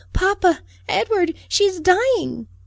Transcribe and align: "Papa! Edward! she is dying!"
"Papa! 0.13 0.63
Edward! 0.87 1.35
she 1.47 1.65
is 1.65 1.79
dying!" 1.79 2.47